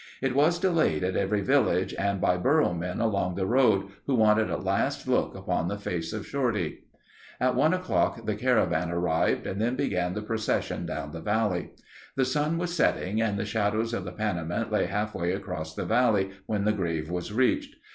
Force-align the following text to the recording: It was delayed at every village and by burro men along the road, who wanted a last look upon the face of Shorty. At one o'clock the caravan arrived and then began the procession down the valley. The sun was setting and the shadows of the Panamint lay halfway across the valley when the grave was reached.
It 0.19 0.33
was 0.35 0.57
delayed 0.57 1.03
at 1.03 1.15
every 1.15 1.41
village 1.41 1.93
and 1.93 2.19
by 2.19 2.35
burro 2.35 2.73
men 2.73 2.99
along 2.99 3.35
the 3.35 3.45
road, 3.45 3.89
who 4.07 4.15
wanted 4.15 4.49
a 4.49 4.57
last 4.57 5.07
look 5.07 5.35
upon 5.35 5.67
the 5.67 5.77
face 5.77 6.11
of 6.11 6.25
Shorty. 6.25 6.85
At 7.39 7.53
one 7.53 7.71
o'clock 7.71 8.25
the 8.25 8.33
caravan 8.33 8.89
arrived 8.89 9.45
and 9.45 9.61
then 9.61 9.75
began 9.75 10.15
the 10.15 10.23
procession 10.23 10.87
down 10.87 11.11
the 11.11 11.21
valley. 11.21 11.69
The 12.15 12.25
sun 12.25 12.57
was 12.57 12.75
setting 12.75 13.21
and 13.21 13.37
the 13.37 13.45
shadows 13.45 13.93
of 13.93 14.03
the 14.05 14.11
Panamint 14.11 14.71
lay 14.71 14.87
halfway 14.87 15.33
across 15.33 15.75
the 15.75 15.85
valley 15.85 16.31
when 16.47 16.65
the 16.65 16.73
grave 16.73 17.11
was 17.11 17.31
reached. 17.31 17.75